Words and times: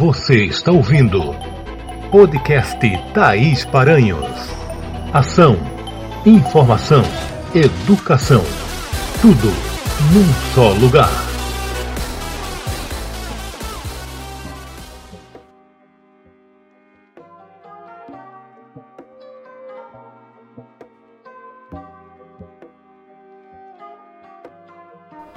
Você 0.00 0.46
está 0.46 0.72
ouvindo 0.72 1.20
podcast 2.10 2.80
Thaís 3.12 3.66
Paranhos. 3.66 4.24
Ação, 5.12 5.58
informação, 6.24 7.02
educação. 7.54 8.42
Tudo 9.20 9.48
num 10.10 10.54
só 10.54 10.70
lugar. 10.72 11.10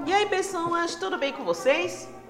E 0.06 0.14
aí, 0.14 0.26
pessoas, 0.28 0.96
tudo 0.96 1.18
bem 1.18 1.34
com 1.34 1.44
vocês? 1.44 2.23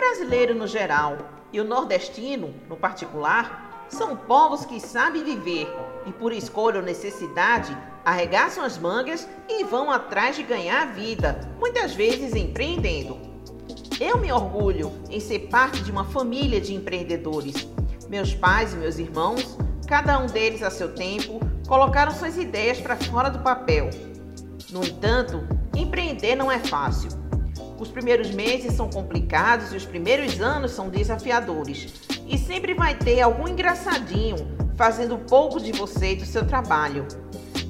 Brasileiro 0.00 0.54
no 0.54 0.66
geral 0.66 1.18
e 1.52 1.60
o 1.60 1.64
nordestino 1.64 2.54
no 2.70 2.74
particular 2.74 3.86
são 3.90 4.16
povos 4.16 4.64
que 4.64 4.80
sabem 4.80 5.22
viver 5.22 5.68
e, 6.06 6.12
por 6.12 6.32
escolha 6.32 6.78
ou 6.78 6.82
necessidade, 6.82 7.76
arregaçam 8.02 8.64
as 8.64 8.78
mangas 8.78 9.28
e 9.46 9.62
vão 9.62 9.90
atrás 9.90 10.36
de 10.36 10.42
ganhar 10.42 10.84
a 10.84 10.86
vida, 10.86 11.38
muitas 11.58 11.92
vezes 11.92 12.34
empreendendo. 12.34 13.18
Eu 14.00 14.16
me 14.16 14.32
orgulho 14.32 14.90
em 15.10 15.20
ser 15.20 15.48
parte 15.48 15.82
de 15.82 15.90
uma 15.90 16.06
família 16.06 16.62
de 16.62 16.72
empreendedores. 16.72 17.68
Meus 18.08 18.34
pais 18.34 18.72
e 18.72 18.76
meus 18.76 18.98
irmãos, 18.98 19.58
cada 19.86 20.18
um 20.18 20.26
deles 20.26 20.62
a 20.62 20.70
seu 20.70 20.94
tempo, 20.94 21.40
colocaram 21.68 22.10
suas 22.10 22.38
ideias 22.38 22.80
para 22.80 22.96
fora 22.96 23.28
do 23.28 23.40
papel. 23.40 23.90
No 24.70 24.82
entanto, 24.82 25.46
empreender 25.76 26.36
não 26.36 26.50
é 26.50 26.58
fácil. 26.58 27.19
Os 27.80 27.90
primeiros 27.90 28.30
meses 28.30 28.74
são 28.74 28.90
complicados 28.90 29.72
e 29.72 29.76
os 29.76 29.86
primeiros 29.86 30.38
anos 30.38 30.72
são 30.72 30.90
desafiadores. 30.90 31.90
E 32.26 32.36
sempre 32.36 32.74
vai 32.74 32.94
ter 32.94 33.22
algum 33.22 33.48
engraçadinho 33.48 34.36
fazendo 34.76 35.16
pouco 35.16 35.58
de 35.58 35.72
você 35.72 36.12
e 36.12 36.16
do 36.16 36.26
seu 36.26 36.46
trabalho. 36.46 37.08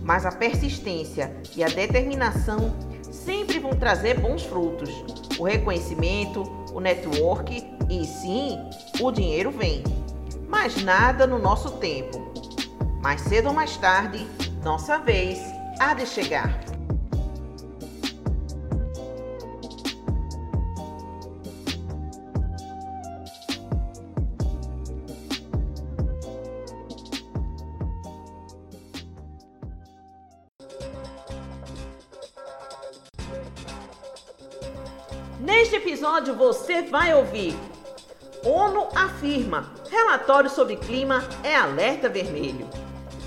Mas 0.03 0.27
a 0.27 0.33
persistência 0.33 1.33
e 1.57 1.63
a 1.63 1.69
determinação 1.69 2.75
sempre 3.13 3.61
vão 3.61 3.71
trazer 3.71 4.19
bons 4.19 4.43
frutos. 4.43 4.91
O 5.39 5.45
reconhecimento, 5.45 6.43
o 6.73 6.81
network 6.81 7.65
e 7.89 8.05
sim, 8.05 8.59
o 9.01 9.13
dinheiro 9.13 9.53
vem. 9.53 9.85
Mas 10.49 10.83
nada 10.83 11.25
no 11.25 11.39
nosso 11.39 11.71
tempo. 11.79 12.33
Mais 13.01 13.21
cedo 13.21 13.47
ou 13.47 13.55
mais 13.55 13.77
tarde, 13.77 14.27
nossa 14.65 14.99
vez 14.99 15.39
há 15.79 15.95
de 15.95 16.05
chegar. 16.05 16.70
Neste 35.51 35.75
episódio 35.75 36.33
você 36.37 36.83
vai 36.83 37.13
ouvir 37.13 37.59
ONU 38.45 38.87
afirma 38.95 39.75
relatório 39.91 40.49
sobre 40.49 40.77
clima 40.77 41.29
é 41.43 41.57
alerta 41.57 42.09
vermelho. 42.09 42.71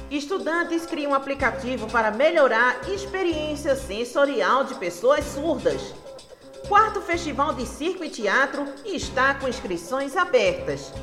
Estudantes 0.09 0.85
criam 0.85 1.11
um 1.11 1.15
aplicativo 1.15 1.85
para 1.91 2.11
melhorar 2.11 2.79
experiência 2.89 3.75
sensorial 3.75 4.63
de 4.63 4.73
pessoas 4.75 5.25
surdas. 5.25 5.93
Quarto 6.69 7.01
Festival 7.01 7.55
de 7.55 7.65
Circo 7.65 8.05
e 8.05 8.09
Teatro 8.09 8.67
está 8.85 9.35
com 9.35 9.49
inscrições 9.49 10.15
abertas. 10.15 10.93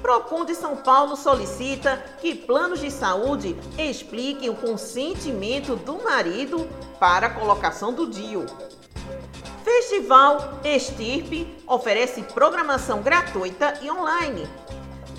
Procon 0.00 0.46
de 0.46 0.54
São 0.54 0.74
Paulo 0.74 1.16
solicita 1.16 2.02
que 2.18 2.34
planos 2.34 2.80
de 2.80 2.90
saúde 2.90 3.54
expliquem 3.76 4.48
o 4.48 4.54
consentimento 4.56 5.76
do 5.76 6.02
marido 6.02 6.66
para 6.98 7.26
a 7.26 7.30
colocação 7.30 7.92
do 7.92 8.06
DIU. 8.06 8.46
Festival 9.72 10.60
Estirpe 10.62 11.56
oferece 11.66 12.22
programação 12.22 13.00
gratuita 13.00 13.78
e 13.80 13.90
online. 13.90 14.46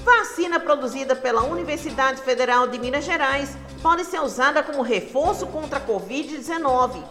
Vacina 0.04 0.60
produzida 0.60 1.16
pela 1.16 1.42
Universidade 1.42 2.22
Federal 2.22 2.68
de 2.68 2.78
Minas 2.78 3.04
Gerais 3.04 3.58
pode 3.82 4.06
ser 4.06 4.22
usada 4.22 4.62
como 4.62 4.84
reforço 4.84 5.48
contra 5.48 5.80
a 5.80 5.82
Covid-19. 5.82 7.04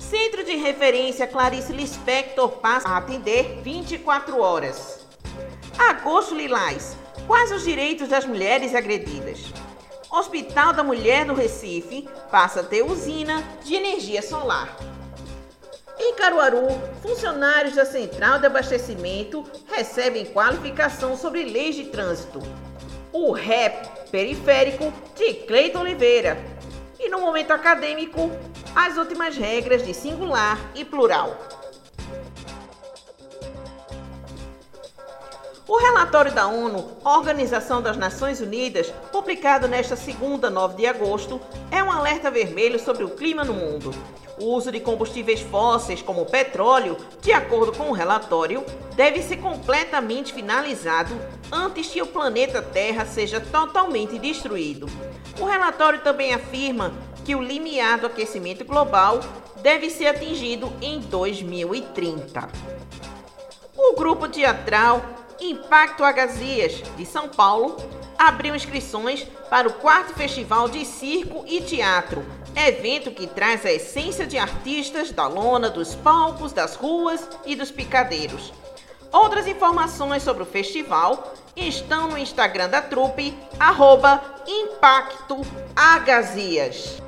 Centro 0.00 0.42
de 0.42 0.56
Referência 0.56 1.28
Clarice 1.28 1.72
Lispector 1.72 2.48
passa 2.48 2.88
a 2.88 2.96
atender 2.96 3.60
24 3.62 4.40
horas. 4.40 5.06
Agosto 5.78 6.34
Lilás. 6.34 6.96
Quais 7.24 7.52
os 7.52 7.62
direitos 7.62 8.08
das 8.08 8.26
mulheres 8.26 8.74
agredidas? 8.74 9.38
Hospital 10.10 10.72
da 10.72 10.82
Mulher 10.82 11.24
do 11.24 11.34
Recife 11.34 12.08
passa 12.32 12.60
a 12.60 12.64
ter 12.64 12.82
usina 12.82 13.44
de 13.62 13.76
energia 13.76 14.22
solar. 14.22 14.89
Em 16.02 16.14
Caruaru, 16.14 16.66
funcionários 17.02 17.74
da 17.74 17.84
Central 17.84 18.38
de 18.38 18.46
Abastecimento 18.46 19.44
recebem 19.66 20.24
qualificação 20.24 21.14
sobre 21.14 21.44
leis 21.44 21.74
de 21.74 21.84
trânsito. 21.84 22.40
O 23.12 23.32
REP 23.32 23.84
periférico 24.10 24.90
de 25.14 25.34
Cleiton 25.34 25.80
Oliveira. 25.80 26.42
E 26.98 27.10
no 27.10 27.20
momento 27.20 27.50
acadêmico, 27.50 28.30
as 28.74 28.96
últimas 28.96 29.36
regras 29.36 29.84
de 29.84 29.92
singular 29.92 30.58
e 30.74 30.86
plural. 30.86 31.36
O 35.68 35.76
relatório 35.76 36.32
da 36.32 36.46
ONU, 36.48 36.96
Organização 37.04 37.82
das 37.82 37.98
Nações 37.98 38.40
Unidas, 38.40 38.90
publicado 39.12 39.68
nesta 39.68 39.96
segunda, 39.96 40.48
9 40.48 40.76
de 40.76 40.86
agosto, 40.86 41.38
é 41.70 41.84
um 41.84 41.92
alerta 41.92 42.30
vermelho 42.30 42.80
sobre 42.80 43.04
o 43.04 43.10
clima 43.10 43.44
no 43.44 43.52
mundo. 43.52 43.94
O 44.40 44.54
uso 44.54 44.72
de 44.72 44.80
combustíveis 44.80 45.40
fósseis, 45.40 46.00
como 46.00 46.22
o 46.22 46.26
petróleo, 46.26 46.96
de 47.20 47.30
acordo 47.30 47.72
com 47.72 47.90
o 47.90 47.92
relatório, 47.92 48.64
deve 48.96 49.22
ser 49.22 49.36
completamente 49.36 50.32
finalizado 50.32 51.14
antes 51.52 51.88
que 51.88 52.00
o 52.00 52.06
planeta 52.06 52.62
Terra 52.62 53.04
seja 53.04 53.38
totalmente 53.38 54.18
destruído. 54.18 54.86
O 55.38 55.44
relatório 55.44 56.00
também 56.00 56.32
afirma 56.32 56.90
que 57.22 57.34
o 57.34 57.42
limiar 57.42 57.98
do 58.00 58.06
aquecimento 58.06 58.64
global 58.64 59.20
deve 59.60 59.90
ser 59.90 60.06
atingido 60.06 60.72
em 60.80 61.00
2030. 61.00 62.48
O 63.76 63.94
grupo 63.94 64.26
teatral 64.26 65.02
Impacto 65.40 66.04
Agazias, 66.04 66.82
de 66.96 67.06
São 67.06 67.28
Paulo, 67.28 67.76
abriu 68.18 68.54
inscrições 68.54 69.26
para 69.48 69.66
o 69.66 69.72
quarto 69.72 70.12
Festival 70.12 70.68
de 70.68 70.84
Circo 70.84 71.44
e 71.46 71.62
Teatro, 71.62 72.24
evento 72.54 73.10
que 73.10 73.26
traz 73.26 73.64
a 73.64 73.72
essência 73.72 74.26
de 74.26 74.36
artistas 74.36 75.10
da 75.10 75.26
lona, 75.26 75.70
dos 75.70 75.94
palcos, 75.94 76.52
das 76.52 76.76
ruas 76.76 77.26
e 77.46 77.56
dos 77.56 77.70
picadeiros. 77.70 78.52
Outras 79.10 79.46
informações 79.48 80.22
sobre 80.22 80.42
o 80.42 80.46
festival 80.46 81.34
estão 81.56 82.08
no 82.08 82.18
Instagram 82.18 82.68
da 82.68 82.82
trupe, 82.82 83.36
arroba 83.58 84.22
Impacto 84.46 85.40
Agazias. 85.74 87.00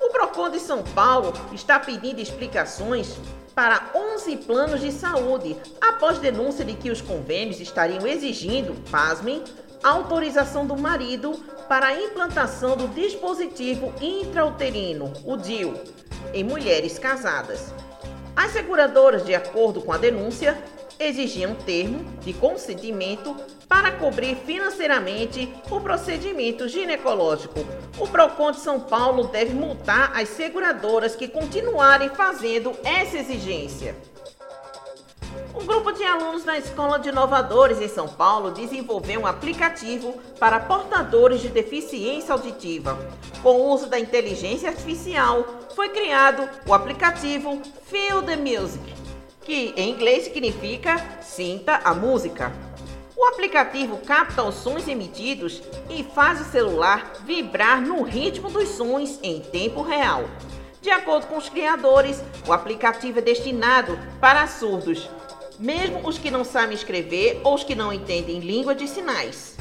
O 0.00 0.10
Procon 0.10 0.50
de 0.50 0.58
São 0.58 0.82
Paulo 0.82 1.32
está 1.52 1.78
pedindo 1.78 2.20
explicações 2.20 3.16
para 3.58 3.90
11 3.92 4.36
planos 4.36 4.80
de 4.80 4.92
saúde, 4.92 5.56
após 5.80 6.20
denúncia 6.20 6.64
de 6.64 6.74
que 6.74 6.92
os 6.92 7.00
convênios 7.00 7.58
estariam 7.58 8.06
exigindo, 8.06 8.72
pasmem, 8.88 9.42
autorização 9.82 10.64
do 10.64 10.76
marido 10.76 11.32
para 11.68 11.88
a 11.88 12.00
implantação 12.00 12.76
do 12.76 12.86
dispositivo 12.86 13.92
intrauterino, 14.00 15.12
o 15.24 15.36
DIU, 15.36 15.74
em 16.32 16.44
mulheres 16.44 17.00
casadas. 17.00 17.74
As 18.36 18.52
seguradoras, 18.52 19.26
de 19.26 19.34
acordo 19.34 19.82
com 19.82 19.92
a 19.92 19.98
denúncia, 19.98 20.56
exigiam 20.98 21.54
termo 21.54 22.04
de 22.20 22.32
consentimento 22.32 23.36
para 23.68 23.92
cobrir 23.92 24.36
financeiramente 24.36 25.52
o 25.70 25.80
procedimento 25.80 26.68
ginecológico. 26.68 27.60
O 27.98 28.06
Procon 28.06 28.52
de 28.52 28.60
São 28.60 28.80
Paulo 28.80 29.28
deve 29.28 29.54
multar 29.54 30.12
as 30.16 30.28
seguradoras 30.28 31.14
que 31.14 31.28
continuarem 31.28 32.08
fazendo 32.08 32.72
essa 32.82 33.18
exigência. 33.18 33.96
Um 35.54 35.66
grupo 35.66 35.92
de 35.92 36.04
alunos 36.04 36.44
da 36.44 36.56
Escola 36.56 36.98
de 36.98 37.08
Inovadores 37.08 37.80
em 37.80 37.88
São 37.88 38.06
Paulo 38.06 38.52
desenvolveu 38.52 39.20
um 39.20 39.26
aplicativo 39.26 40.14
para 40.38 40.60
portadores 40.60 41.40
de 41.40 41.48
deficiência 41.48 42.32
auditiva. 42.32 42.98
Com 43.42 43.56
o 43.56 43.72
uso 43.72 43.86
da 43.86 43.98
inteligência 43.98 44.68
artificial, 44.68 45.44
foi 45.74 45.88
criado 45.88 46.48
o 46.66 46.72
aplicativo 46.72 47.60
Feel 47.86 48.22
the 48.22 48.36
Music, 48.36 48.80
que 49.48 49.72
em 49.78 49.92
inglês 49.92 50.24
significa 50.24 51.02
Sinta 51.22 51.80
a 51.82 51.94
Música. 51.94 52.52
O 53.16 53.24
aplicativo 53.24 53.96
capta 53.96 54.42
os 54.42 54.56
sons 54.56 54.86
emitidos 54.86 55.62
e 55.88 56.04
faz 56.04 56.42
o 56.42 56.44
celular 56.44 57.14
vibrar 57.24 57.80
no 57.80 58.02
ritmo 58.02 58.50
dos 58.50 58.68
sons 58.68 59.18
em 59.22 59.40
tempo 59.40 59.80
real. 59.80 60.24
De 60.82 60.90
acordo 60.90 61.28
com 61.28 61.38
os 61.38 61.48
criadores, 61.48 62.22
o 62.46 62.52
aplicativo 62.52 63.20
é 63.20 63.22
destinado 63.22 63.98
para 64.20 64.46
surdos. 64.46 65.08
mesmo 65.58 66.06
os 66.06 66.18
que 66.18 66.30
não 66.30 66.44
sabem 66.44 66.76
escrever 66.76 67.40
ou 67.42 67.54
os 67.54 67.64
que 67.64 67.74
não 67.74 67.90
entendem 67.90 68.40
língua 68.40 68.74
de 68.74 68.86
sinais. 68.86 69.56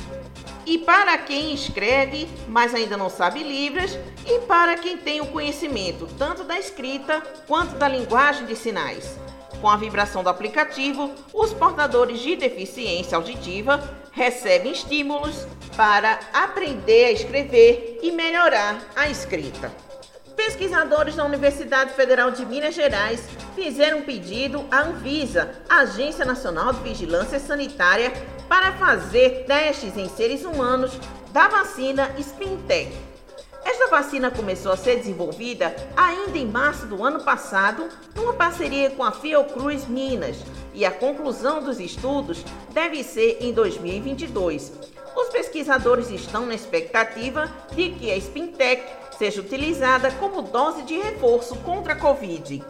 E 0.65 0.77
para 0.77 1.17
quem 1.17 1.53
escreve, 1.53 2.27
mas 2.49 2.75
ainda 2.75 2.97
não 2.97 3.09
sabe 3.09 3.41
Libras, 3.41 3.97
e 4.27 4.39
para 4.41 4.75
quem 4.75 4.97
tem 4.97 5.21
o 5.21 5.27
conhecimento 5.27 6.07
tanto 6.17 6.43
da 6.43 6.59
escrita 6.59 7.23
quanto 7.47 7.75
da 7.77 7.87
linguagem 7.87 8.45
de 8.45 8.55
sinais. 8.55 9.17
Com 9.61 9.69
a 9.69 9.75
vibração 9.75 10.23
do 10.23 10.29
aplicativo, 10.29 11.11
os 11.33 11.51
portadores 11.53 12.19
de 12.19 12.35
deficiência 12.35 13.17
auditiva 13.17 13.81
recebem 14.11 14.71
estímulos 14.71 15.47
para 15.75 16.19
aprender 16.33 17.05
a 17.05 17.11
escrever 17.11 17.99
e 18.01 18.11
melhorar 18.11 18.79
a 18.95 19.09
escrita. 19.09 19.71
Pesquisadores 20.35 21.15
da 21.15 21.25
Universidade 21.25 21.93
Federal 21.93 22.29
de 22.29 22.45
Minas 22.45 22.75
Gerais 22.75 23.27
fizeram 23.55 23.99
um 23.99 24.03
pedido 24.03 24.63
à 24.69 24.81
Anvisa, 24.83 25.51
Agência 25.67 26.23
Nacional 26.23 26.71
de 26.73 26.81
Vigilância 26.81 27.39
Sanitária, 27.39 28.13
para 28.47 28.73
fazer 28.73 29.45
testes 29.45 29.97
em 29.97 30.07
seres 30.07 30.45
humanos 30.45 30.91
da 31.31 31.47
vacina 31.47 32.11
Spintec. 32.19 33.16
Esta 33.67 33.87
vacina 33.87 34.31
começou 34.31 34.71
a 34.71 34.77
ser 34.77 34.95
desenvolvida 34.95 35.75
ainda 35.93 36.37
em 36.37 36.45
março 36.45 36.85
do 36.85 37.03
ano 37.03 37.21
passado, 37.21 37.89
numa 38.15 38.31
parceria 38.31 38.89
com 38.91 39.03
a 39.03 39.11
Fiocruz 39.11 39.85
Minas, 39.85 40.37
e 40.73 40.85
a 40.85 40.91
conclusão 40.91 41.61
dos 41.61 41.77
estudos 41.77 42.45
deve 42.69 43.03
ser 43.03 43.39
em 43.41 43.51
2022. 43.51 44.71
Os 45.13 45.27
pesquisadores 45.27 46.09
estão 46.09 46.45
na 46.45 46.55
expectativa 46.55 47.53
de 47.75 47.89
que 47.89 48.09
a 48.09 48.15
Spintec 48.15 48.89
seja 49.17 49.41
utilizada 49.41 50.11
como 50.11 50.43
dose 50.43 50.83
de 50.83 50.97
reforço 50.97 51.57
contra 51.57 51.91
a 51.91 51.97
Covid. 51.97 52.63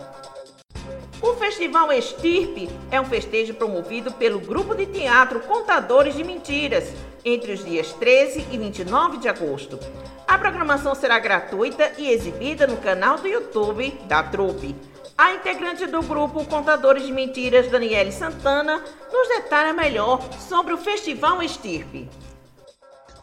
O 1.21 1.33
Festival 1.35 1.93
Estirpe 1.93 2.71
é 2.89 2.99
um 2.99 3.05
festejo 3.05 3.53
promovido 3.53 4.11
pelo 4.13 4.39
grupo 4.39 4.73
de 4.73 4.87
teatro 4.87 5.41
Contadores 5.41 6.15
de 6.15 6.23
Mentiras 6.23 6.91
entre 7.23 7.51
os 7.51 7.63
dias 7.63 7.93
13 7.93 8.47
e 8.51 8.57
29 8.57 9.17
de 9.17 9.29
agosto. 9.29 9.79
A 10.27 10.37
programação 10.37 10.93
será 10.93 11.17
gratuita 11.19 11.93
e 11.97 12.09
exibida 12.11 12.67
no 12.67 12.75
canal 12.75 13.17
do 13.17 13.29
YouTube 13.29 13.91
da 14.09 14.21
Trupe. 14.21 14.75
A 15.17 15.33
integrante 15.33 15.87
do 15.87 16.03
grupo 16.03 16.43
Contadores 16.45 17.05
de 17.05 17.13
Mentiras, 17.13 17.71
Daniele 17.71 18.11
Santana, 18.11 18.83
nos 19.11 19.27
detalha 19.29 19.71
melhor 19.71 20.21
sobre 20.37 20.73
o 20.73 20.77
Festival 20.77 21.41
Estirpe. 21.41 22.09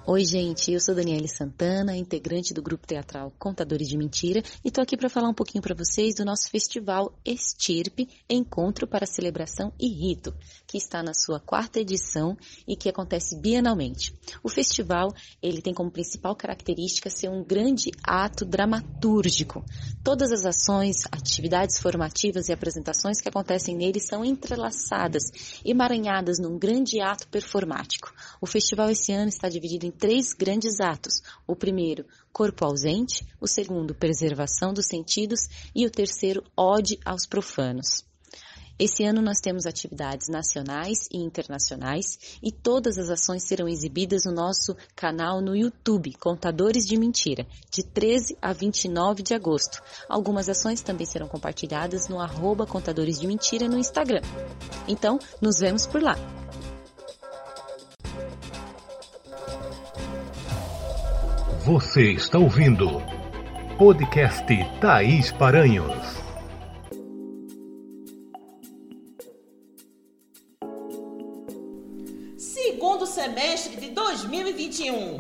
Oi, 0.07 0.23
gente, 0.23 0.71
eu 0.71 0.79
sou 0.81 0.95
Daniele 0.95 1.27
Santana, 1.27 1.97
integrante 1.97 2.53
do 2.53 2.61
grupo 2.61 2.87
teatral 2.87 3.33
Contadores 3.39 3.89
de 3.89 3.97
Mentira, 3.97 4.43
e 4.63 4.71
tô 4.71 4.83
aqui 4.83 4.99
para 4.99 5.09
falar 5.09 5.31
um 5.31 5.35
pouquinho 5.35 5.63
para 5.63 5.75
vocês 5.75 6.17
do 6.17 6.27
nosso 6.27 6.51
festival 6.51 7.11
Estirpe, 7.25 8.07
Encontro 8.29 8.87
para 8.87 9.07
Celebração 9.07 9.73
e 9.81 9.89
Rito, 9.89 10.35
que 10.67 10.77
está 10.77 11.03
na 11.03 11.15
sua 11.15 11.41
quarta 11.41 11.81
edição 11.81 12.37
e 12.69 12.77
que 12.77 12.91
acontece 12.91 13.41
bienalmente. 13.41 14.15
O 14.43 14.49
festival, 14.51 15.11
ele 15.43 15.63
tem 15.63 15.73
como 15.73 15.91
principal 15.91 16.37
característica 16.37 17.09
ser 17.09 17.31
um 17.31 17.43
grande 17.43 17.91
ato 18.03 18.45
dramatúrgico. 18.45 19.65
Todas 20.05 20.31
as 20.33 20.45
ações, 20.45 20.97
atividades 21.11 21.79
formativas 21.79 22.51
e 22.51 22.53
apresentações 22.53 23.23
que 23.23 23.29
acontecem 23.31 23.75
nele 23.75 24.01
são 24.01 24.23
entrelaçadas, 24.23 25.61
emaranhadas 25.65 26.39
num 26.39 26.59
grande 26.59 27.01
ato 27.01 27.27
performático. 27.29 28.13
O 28.39 28.47
festival 28.47 28.91
esse 28.91 29.11
ano 29.11 29.31
está 29.31 29.49
dividido 29.49 29.87
em 29.87 29.94
três 29.99 30.33
grandes 30.33 30.81
atos. 30.81 31.23
O 31.47 31.57
primeiro, 31.57 32.05
corpo 32.33 32.65
ausente, 32.65 33.27
o 33.41 33.47
segundo, 33.47 33.95
preservação 33.95 34.73
dos 34.73 34.87
sentidos 34.87 35.49
e 35.75 35.87
o 35.87 35.91
terceiro, 35.91 36.43
ode 36.57 36.99
aos 37.05 37.27
profanos. 37.27 38.05
Esse 38.77 39.05
ano 39.05 39.23
nós 39.23 39.39
temos 39.39 39.67
atividades 39.67 40.29
nacionais 40.29 41.09
e 41.13 41.19
internacionais 41.19 42.39
e 42.43 42.51
todas 42.51 42.99
as 42.99 43.09
ações 43.09 43.45
serão 43.45 43.69
exibidas 43.69 44.25
no 44.25 44.33
nosso 44.33 44.77
canal 44.97 45.41
no 45.41 45.55
YouTube, 45.55 46.13
Contadores 46.15 46.85
de 46.85 46.97
Mentira, 46.97 47.47
de 47.71 47.85
13 47.85 48.37
a 48.43 48.53
29 48.53 49.23
de 49.23 49.33
agosto. 49.33 49.81
Algumas 50.09 50.49
ações 50.49 50.81
também 50.81 51.07
serão 51.07 51.29
compartilhadas 51.29 52.09
no 52.09 52.19
arroba 52.19 52.67
Contadores 52.67 53.21
de 53.21 53.29
Mentira 53.29 53.69
no 53.69 53.79
Instagram. 53.79 54.23
Então, 54.89 55.21
nos 55.41 55.61
vemos 55.61 55.87
por 55.87 56.03
lá. 56.03 56.17
Você 61.65 62.13
está 62.13 62.39
ouvindo 62.39 63.01
podcast 63.79 64.47
Thaís 64.83 65.33
Paranhos. 65.33 65.97
Segundo 72.37 73.07
semestre 73.07 73.77
de 73.77 73.93
2021. 73.93 75.19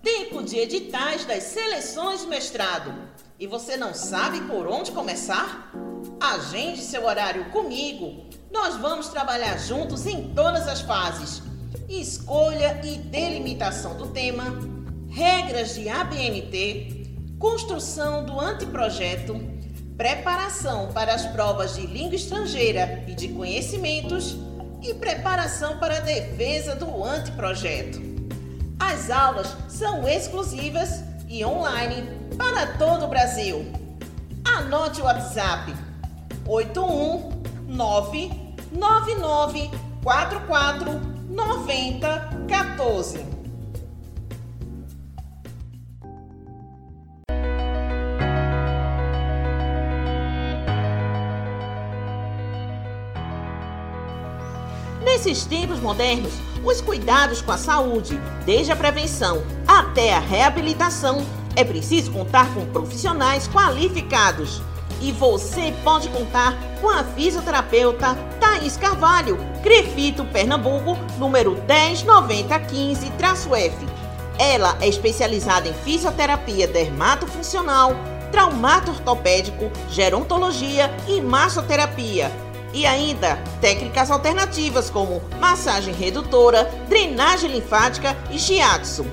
Tempo 0.00 0.44
de 0.44 0.58
editais 0.58 1.24
das 1.24 1.42
seleções 1.42 2.20
de 2.20 2.28
mestrado. 2.28 2.94
E 3.36 3.48
você 3.48 3.76
não 3.76 3.92
sabe 3.92 4.42
por 4.42 4.68
onde 4.68 4.92
começar? 4.92 5.72
Agende 6.20 6.82
seu 6.82 7.04
horário 7.04 7.46
comigo. 7.46 8.26
Nós 8.52 8.76
vamos 8.76 9.08
trabalhar 9.08 9.58
juntos 9.58 10.06
em 10.06 10.32
todas 10.34 10.68
as 10.68 10.82
fases. 10.82 11.42
Escolha 11.88 12.80
e 12.84 12.96
delimitação 12.96 13.96
do 13.96 14.06
tema 14.06 14.79
regras 15.20 15.74
de 15.74 15.86
ABNT, 15.86 17.06
construção 17.38 18.24
do 18.24 18.40
anteprojeto, 18.40 19.38
preparação 19.94 20.90
para 20.94 21.14
as 21.14 21.26
provas 21.26 21.74
de 21.74 21.86
língua 21.86 22.14
estrangeira 22.14 23.04
e 23.06 23.12
de 23.12 23.28
conhecimentos 23.28 24.34
e 24.80 24.94
preparação 24.94 25.76
para 25.76 25.98
a 25.98 26.00
defesa 26.00 26.74
do 26.74 27.04
anteprojeto. 27.04 28.00
As 28.78 29.10
aulas 29.10 29.54
são 29.68 30.08
exclusivas 30.08 31.04
e 31.28 31.44
online 31.44 32.08
para 32.38 32.78
todo 32.78 33.04
o 33.04 33.08
Brasil. 33.08 33.70
Anote 34.42 35.02
o 35.02 35.04
WhatsApp 35.04 35.74
819 36.46 38.54
9944 38.72 40.98
9014. 41.28 43.39
Nesses 55.22 55.44
tempos 55.44 55.78
modernos, 55.80 56.32
os 56.64 56.80
cuidados 56.80 57.42
com 57.42 57.52
a 57.52 57.58
saúde, 57.58 58.18
desde 58.46 58.72
a 58.72 58.76
prevenção 58.76 59.42
até 59.68 60.14
a 60.14 60.18
reabilitação, 60.18 61.22
é 61.54 61.62
preciso 61.62 62.10
contar 62.10 62.54
com 62.54 62.64
profissionais 62.64 63.46
qualificados. 63.46 64.62
E 64.98 65.12
você 65.12 65.74
pode 65.84 66.08
contar 66.08 66.56
com 66.80 66.88
a 66.88 67.04
fisioterapeuta 67.04 68.16
Thaís 68.40 68.78
Carvalho, 68.78 69.36
Crefito, 69.62 70.24
Pernambuco, 70.24 70.96
número 71.18 71.54
109015-F. 71.68 73.76
Ela 74.38 74.78
é 74.80 74.88
especializada 74.88 75.68
em 75.68 75.74
fisioterapia 75.74 76.66
dermatofuncional, 76.66 77.94
traumato 78.32 78.90
ortopédico, 78.90 79.70
gerontologia 79.90 80.90
e 81.06 81.20
massoterapia 81.20 82.32
e 82.72 82.86
ainda 82.86 83.36
técnicas 83.60 84.10
alternativas 84.10 84.88
como 84.90 85.22
massagem 85.38 85.94
redutora, 85.94 86.64
drenagem 86.88 87.50
linfática 87.50 88.16
e 88.30 88.38
shiatsu. 88.38 89.06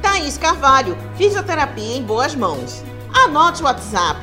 Thaís 0.00 0.36
Carvalho, 0.36 0.98
fisioterapia 1.16 1.96
em 1.96 2.02
boas 2.02 2.34
mãos. 2.34 2.82
Anote 3.12 3.62
o 3.62 3.66
WhatsApp 3.66 4.20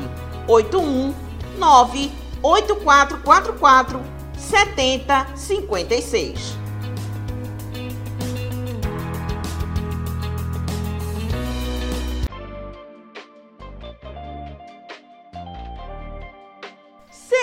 819 0.48 2.12
8444 2.42 4.02
7056. 4.38 6.59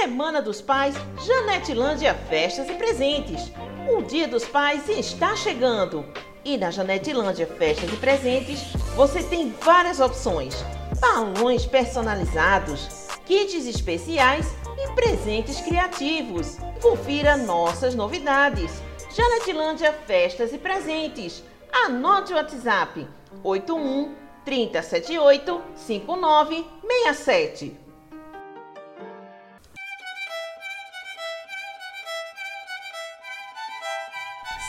Semana 0.06 0.40
dos 0.40 0.60
Pais, 0.60 0.94
Janetilândia 1.26 2.14
Festas 2.14 2.70
e 2.70 2.74
Presentes. 2.74 3.50
O 3.90 4.02
Dia 4.02 4.28
dos 4.28 4.44
Pais 4.44 4.88
está 4.88 5.34
chegando. 5.34 6.06
E 6.44 6.56
na 6.56 6.70
Janetilândia 6.70 7.44
Festas 7.44 7.92
e 7.92 7.96
Presentes, 7.96 8.62
você 8.94 9.20
tem 9.24 9.52
várias 9.60 9.98
opções: 9.98 10.54
balões 11.00 11.66
personalizados, 11.66 13.08
kits 13.24 13.66
especiais 13.66 14.46
e 14.78 14.94
presentes 14.94 15.60
criativos. 15.60 16.56
Confira 16.80 17.36
nossas 17.36 17.96
novidades. 17.96 18.80
Janetilândia 19.12 19.92
Festas 19.92 20.52
e 20.52 20.58
Presentes. 20.58 21.42
Anote 21.84 22.32
o 22.32 22.36
WhatsApp 22.36 23.04
81 23.42 24.14
3078 24.44 25.60
5967. 25.74 27.85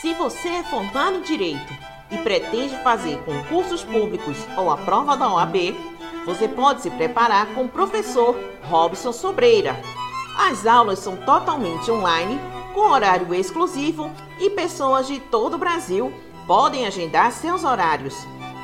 Se 0.07 0.13
você 0.13 0.47
é 0.47 0.63
formado 0.63 1.17
em 1.17 1.21
Direito 1.21 1.73
e 2.09 2.17
pretende 2.19 2.81
fazer 2.81 3.17
concursos 3.25 3.83
públicos 3.83 4.37
ou 4.55 4.71
a 4.71 4.77
prova 4.77 5.17
da 5.17 5.29
OAB, 5.29 5.75
você 6.25 6.47
pode 6.47 6.81
se 6.81 6.89
preparar 6.89 7.47
com 7.47 7.65
o 7.65 7.69
professor 7.69 8.33
Robson 8.63 9.11
Sobreira. 9.11 9.75
As 10.39 10.65
aulas 10.65 10.99
são 10.99 11.17
totalmente 11.17 11.91
online, 11.91 12.39
com 12.73 12.89
horário 12.89 13.35
exclusivo 13.35 14.09
e 14.39 14.49
pessoas 14.49 15.07
de 15.07 15.19
todo 15.19 15.55
o 15.55 15.59
Brasil 15.59 16.13
podem 16.47 16.87
agendar 16.87 17.33
seus 17.33 17.65
horários. 17.65 18.15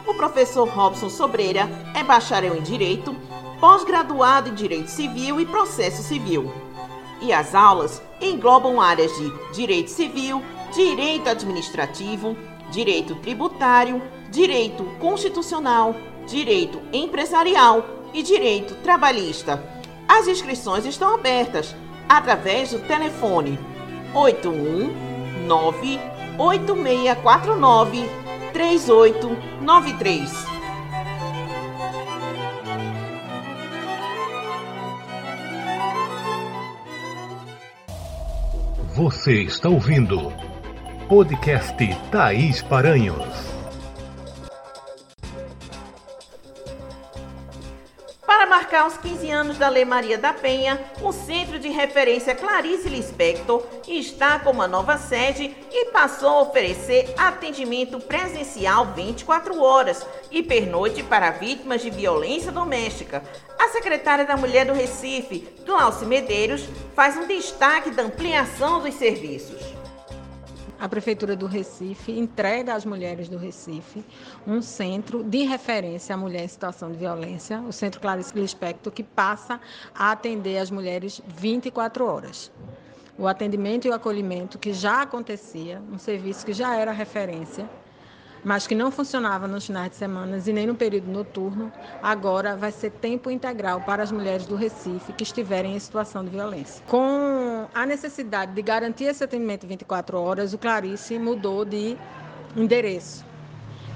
O 0.08 0.14
professor 0.14 0.66
Robson 0.70 1.10
Sobreira 1.10 1.70
é 1.94 2.06
bacharel 2.06 2.56
em 2.56 2.62
Direito, 2.62 3.14
pós-graduado 3.60 4.48
em 4.48 4.54
Direito 4.54 4.88
Civil 4.88 5.42
e 5.42 5.46
Processo 5.46 6.04
Civil. 6.04 6.50
E 7.20 7.34
as 7.34 7.54
aulas 7.54 8.02
englobam 8.22 8.80
áreas 8.80 9.12
de 9.18 9.54
Direito 9.54 9.90
Civil, 9.90 10.42
direito 10.74 11.30
administrativo, 11.30 12.36
direito 12.72 13.16
tributário, 13.16 14.02
direito 14.30 14.84
constitucional, 15.00 15.96
direito 16.28 16.82
empresarial 16.92 17.86
e 18.14 18.22
direito 18.24 18.76
trabalhista. 18.84 19.64
As 20.08 20.28
inscrições 20.28 20.86
estão 20.86 21.14
abertas 21.14 21.76
através 22.10 22.72
do 22.72 22.80
telefone 22.80 23.60
819 24.14 26.00
8649 26.38 28.10
3893. 28.52 30.54
Você 38.96 39.42
está 39.42 39.70
ouvindo 39.70 40.32
Podcast 41.08 41.76
Thaís 42.10 42.62
Paranhos. 42.62 43.28
Para 48.26 48.46
marcar 48.46 48.88
os 48.88 48.98
15 48.98 49.30
anos 49.30 49.58
da 49.58 49.68
Lei 49.68 49.84
Maria 49.84 50.18
da 50.18 50.34
Penha, 50.34 50.80
o 51.02 51.12
Centro 51.12 51.60
de 51.60 51.68
Referência 51.68 52.34
Clarice 52.34 52.88
Lispector 52.88 53.62
está 53.86 54.40
com 54.40 54.52
uma 54.52 54.68
nova 54.68 54.98
sede 54.98 55.56
e 55.72 55.92
passou 55.92 56.30
a 56.30 56.42
oferecer 56.42 57.14
atendimento 57.18 58.00
presencial 58.00 58.94
24 58.96 59.62
horas 59.62 60.08
e 60.32 60.42
pernoite 60.42 61.04
para 61.04 61.32
vítimas 61.32 61.82
de 61.82 61.90
violência 61.90 62.52
doméstica. 62.52 63.22
A 63.60 63.68
secretária 63.70 64.26
da 64.26 64.38
Mulher 64.38 64.66
do 64.66 64.74
Recife, 64.74 65.48
Glauci 65.66 66.06
Medeiros, 66.06 66.64
faz 66.96 67.18
um 67.18 67.28
destaque 67.28 67.92
da 67.92 68.04
ampliação 68.04 68.80
dos 68.80 68.94
serviços 68.94 69.73
a 70.84 70.90
Prefeitura 70.90 71.34
do 71.34 71.46
Recife 71.46 72.12
entrega 72.12 72.74
às 72.74 72.84
mulheres 72.84 73.30
do 73.30 73.38
Recife 73.38 74.04
um 74.46 74.62
centro 74.62 75.24
de 75.24 75.46
referência 75.46 76.14
à 76.14 76.18
mulher 76.18 76.44
em 76.44 76.48
situação 76.50 76.92
de 76.92 76.98
violência, 76.98 77.62
o 77.62 77.72
Centro 77.72 78.02
Clarice 78.02 78.38
Lispector, 78.38 78.92
que 78.92 79.02
passa 79.02 79.62
a 79.96 80.12
atender 80.12 80.58
as 80.58 80.70
mulheres 80.70 81.22
24 81.26 82.06
horas. 82.06 82.52
O 83.18 83.30
atendimento 83.30 83.88
e 83.88 83.92
o 83.92 83.94
acolhimento 83.94 84.60
que 84.60 84.74
já 84.74 85.04
acontecia, 85.04 85.82
um 85.90 85.98
serviço 85.98 86.46
que 86.46 86.52
já 86.52 86.76
era 86.76 86.92
referência, 86.92 87.66
mas 88.44 88.68
que 88.68 88.76
não 88.76 88.92
funcionava 88.92 89.48
nos 89.48 89.66
finais 89.66 89.92
de 89.92 89.96
semana 89.96 90.40
e 90.46 90.54
nem 90.54 90.68
no 90.68 90.76
período 90.76 91.10
noturno, 91.10 91.72
agora 92.02 92.56
vai 92.56 92.72
ser 92.72 92.92
tempo 92.92 93.30
integral 93.30 93.82
para 93.82 94.04
as 94.04 94.12
mulheres 94.12 94.46
do 94.46 94.56
Recife 94.56 95.14
que 95.14 95.24
estiverem 95.24 95.76
em 95.76 95.80
situação 95.80 96.24
de 96.24 96.30
violência. 96.30 96.84
Com 96.88 97.68
a 97.74 97.86
necessidade 97.86 98.54
de 98.54 98.62
garantir 98.62 99.06
esse 99.06 99.24
atendimento 99.24 99.66
24 99.66 100.20
horas, 100.20 100.54
o 100.54 100.58
Clarice 100.58 101.18
mudou 101.18 101.64
de 101.64 101.98
endereço. 102.56 103.26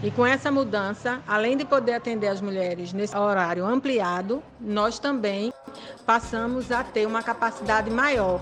E 0.01 0.11
com 0.11 0.25
essa 0.25 0.51
mudança, 0.51 1.21
além 1.27 1.57
de 1.57 1.65
poder 1.65 1.93
atender 1.93 2.27
as 2.27 2.39
mulheres 2.39 2.93
nesse 2.93 3.17
horário 3.17 3.65
ampliado, 3.65 4.43
nós 4.61 4.99
também 4.99 5.51
passamos 6.05 6.71
a 6.71 6.83
ter 6.83 7.07
uma 7.07 7.23
capacidade 7.23 7.89
maior 7.89 8.39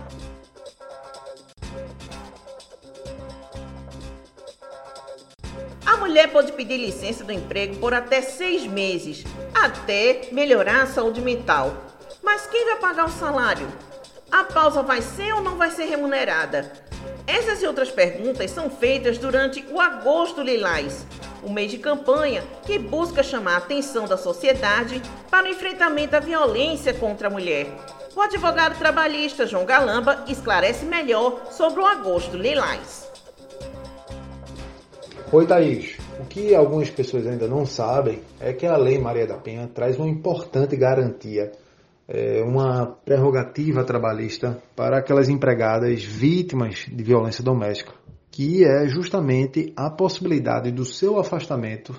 mulher 6.16 6.32
pode 6.32 6.54
pedir 6.54 6.78
licença 6.78 7.26
do 7.26 7.34
emprego 7.34 7.76
por 7.76 7.94
até 7.94 8.22
seis 8.22 8.66
meses, 8.66 9.26
até 9.54 10.30
melhorar 10.32 10.84
a 10.84 10.86
saúde 10.86 11.20
mental. 11.20 11.76
Mas 12.24 12.48
quem 12.48 12.64
vai 12.68 12.78
pagar 12.78 13.08
o 13.08 13.12
salário? 13.12 13.68
A 14.32 14.46
pausa 14.46 14.82
vai 14.82 15.02
ser 15.02 15.34
ou 15.34 15.42
não 15.42 15.58
vai 15.58 15.72
ser 15.72 15.84
remunerada? 15.88 16.72
Essas 17.28 17.62
e 17.62 17.68
outras 17.68 17.92
perguntas 17.92 18.50
são 18.50 18.70
feitas 18.70 19.18
durante 19.18 19.66
o 19.70 19.82
Agosto 19.82 20.42
Lilás, 20.42 21.06
o 21.44 21.52
mês 21.52 21.70
de 21.70 21.80
campanha 21.80 22.46
que 22.66 22.80
busca 22.80 23.22
chamar 23.22 23.56
a 23.56 23.58
atenção 23.58 24.08
da 24.08 24.16
sociedade 24.16 25.02
para 25.30 25.48
o 25.48 25.50
enfrentamento 25.50 26.12
da 26.12 26.22
violência 26.22 26.94
contra 26.94 27.28
a 27.28 27.32
mulher. 27.32 27.68
O 28.16 28.22
advogado 28.22 28.78
trabalhista 28.78 29.46
João 29.46 29.66
Galamba 29.66 30.24
esclarece 30.30 30.86
melhor 30.86 31.52
sobre 31.52 31.82
o 31.82 31.86
Agosto 31.86 32.38
Lilás. 32.38 33.06
Oi, 35.30 35.46
Thaís. 35.46 36.05
O 36.20 36.26
que 36.28 36.56
algumas 36.56 36.90
pessoas 36.90 37.28
ainda 37.28 37.46
não 37.48 37.66
sabem 37.66 38.22
é 38.40 38.54
que 38.54 38.66
a 38.66 38.78
Lei 38.78 38.98
Maria 38.98 39.28
da 39.28 39.38
Penha 39.38 39.68
traz 39.68 39.98
uma 39.98 40.08
importante 40.08 40.76
garantia, 40.78 41.52
é, 42.08 42.42
uma 42.42 42.86
prerrogativa 42.86 43.84
trabalhista 43.84 44.62
para 44.76 44.98
aquelas 44.98 45.28
empregadas 45.28 46.04
vítimas 46.04 46.86
de 46.88 47.04
violência 47.04 47.44
doméstica, 47.44 47.92
que 48.32 48.64
é 48.64 48.88
justamente 48.88 49.74
a 49.76 49.90
possibilidade 49.90 50.72
do 50.72 50.86
seu 50.86 51.20
afastamento 51.20 51.94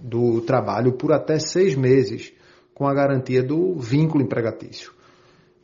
do 0.00 0.40
trabalho 0.40 0.94
por 0.94 1.12
até 1.12 1.38
seis 1.38 1.76
meses, 1.76 2.32
com 2.74 2.88
a 2.88 2.94
garantia 2.94 3.42
do 3.42 3.76
vínculo 3.76 4.24
empregatício. 4.24 4.92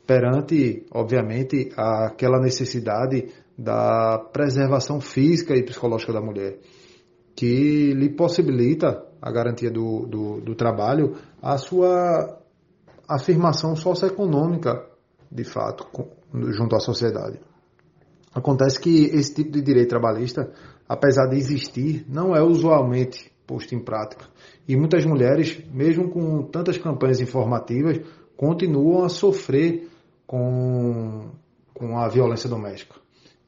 Perante, 0.07 0.87
obviamente, 0.93 1.73
aquela 1.77 2.41
necessidade 2.41 3.29
da 3.59 4.19
preservação 4.33 5.01
física 5.01 5.57
e 5.57 5.63
psicológica 5.65 6.13
da 6.13 6.21
mulher 6.21 6.59
que 7.35 7.93
lhe 7.95 8.11
possibilita 8.11 9.07
a 9.21 9.31
garantia 9.31 9.71
do, 9.71 10.07
do, 10.07 10.41
do 10.41 10.55
trabalho 10.55 11.17
a 11.43 11.57
sua 11.59 12.39
afirmação 13.09 13.75
socioeconômica, 13.75 14.87
de 15.31 15.45
fato, 15.45 15.87
junto 16.33 16.77
à 16.77 16.81
sociedade. 16.81 17.41
Acontece 18.33 18.81
que 18.81 19.07
esse 19.07 19.35
tipo 19.35 19.51
de 19.51 19.63
direito 19.63 19.89
trabalhista, 19.89 20.53
apesar 20.89 21.27
de 21.27 21.37
existir, 21.37 22.07
não 22.09 22.35
é 22.35 22.43
usualmente 22.43 23.33
posto 23.47 23.75
em 23.75 23.81
prática. 23.81 24.27
E 24.69 24.77
muitas 24.77 25.05
mulheres, 25.05 25.61
mesmo 25.73 26.09
com 26.11 26.43
tantas 26.43 26.79
campanhas 26.79 27.21
informativas, 27.21 28.01
continuam 28.37 29.05
a 29.05 29.09
sofrer 29.09 29.89
com, 30.27 31.31
com 31.75 31.99
a 31.99 32.09
violência 32.09 32.49
doméstica. 32.49 32.95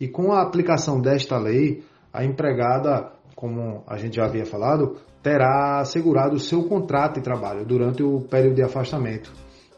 E 0.00 0.08
com 0.08 0.32
a 0.32 0.42
aplicação 0.42 1.00
desta 1.00 1.38
lei, 1.38 1.84
a 2.12 2.24
empregada 2.24 3.12
como 3.42 3.82
a 3.88 3.96
gente 3.96 4.14
já 4.14 4.26
havia 4.26 4.46
falado, 4.46 4.98
terá 5.20 5.80
assegurado 5.80 6.36
o 6.36 6.38
seu 6.38 6.62
contrato 6.62 7.14
de 7.14 7.22
trabalho 7.22 7.64
durante 7.64 8.00
o 8.00 8.20
período 8.20 8.54
de 8.54 8.62
afastamento. 8.62 9.32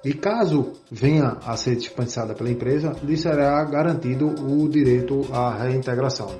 E 0.04 0.12
caso 0.12 0.74
venha 0.90 1.38
a 1.46 1.56
ser 1.56 1.74
dispensada 1.74 2.34
pela 2.34 2.50
empresa, 2.50 2.94
lhe 3.02 3.16
será 3.16 3.64
garantido 3.64 4.26
o 4.26 4.68
direito 4.68 5.26
à 5.32 5.54
reintegração. 5.54 6.30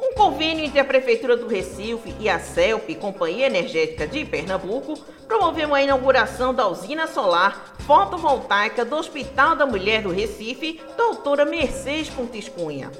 Um 0.00 0.14
convênio 0.16 0.64
entre 0.64 0.80
a 0.80 0.84
Prefeitura 0.84 1.36
do 1.36 1.46
Recife 1.46 2.12
e 2.18 2.28
a 2.28 2.40
CELP, 2.40 2.96
Companhia 2.96 3.46
Energética 3.46 4.08
de 4.08 4.24
Pernambuco, 4.24 4.94
promoveu 5.28 5.72
a 5.76 5.80
inauguração 5.80 6.52
da 6.52 6.66
usina 6.66 7.06
solar 7.06 7.76
fotovoltaica 7.86 8.84
do 8.84 8.96
Hospital 8.96 9.54
da 9.54 9.64
Mulher 9.64 10.02
do 10.02 10.10
Recife, 10.10 10.80
doutora 10.96 11.44
Mercedes 11.44 12.10
Pontes 12.10 12.48
Cunha. 12.48 12.90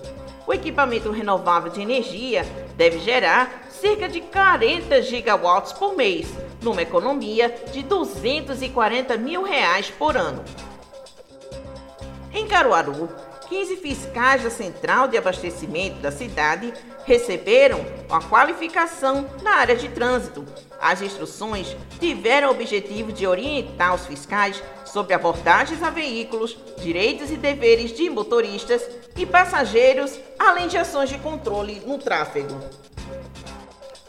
O 0.46 0.52
equipamento 0.52 1.10
renovável 1.10 1.70
de 1.70 1.80
energia 1.80 2.44
deve 2.76 2.98
gerar 2.98 3.64
cerca 3.70 4.08
de 4.08 4.20
40 4.20 5.00
gigawatts 5.02 5.72
por 5.72 5.96
mês, 5.96 6.28
numa 6.62 6.82
economia 6.82 7.54
de 7.72 7.82
240 7.82 9.16
mil 9.16 9.42
reais 9.42 9.90
por 9.90 10.16
ano. 10.16 10.44
Em 12.32 12.46
Caruaru, 12.46 13.08
15 13.54 13.76
fiscais 13.76 14.42
da 14.42 14.50
Central 14.50 15.06
de 15.06 15.16
Abastecimento 15.16 16.00
da 16.00 16.10
cidade 16.10 16.74
receberam 17.04 17.86
a 18.10 18.20
qualificação 18.20 19.30
na 19.44 19.58
área 19.58 19.76
de 19.76 19.88
trânsito. 19.90 20.44
As 20.80 21.00
instruções 21.00 21.76
tiveram 22.00 22.48
o 22.48 22.50
objetivo 22.50 23.12
de 23.12 23.28
orientar 23.28 23.94
os 23.94 24.06
fiscais 24.06 24.60
sobre 24.84 25.14
abordagens 25.14 25.84
a 25.84 25.90
veículos, 25.90 26.58
direitos 26.78 27.30
e 27.30 27.36
deveres 27.36 27.92
de 27.92 28.10
motoristas 28.10 28.82
e 29.16 29.24
passageiros, 29.24 30.18
além 30.36 30.66
de 30.66 30.76
ações 30.76 31.08
de 31.08 31.18
controle 31.18 31.80
no 31.86 31.96
tráfego. 31.96 32.58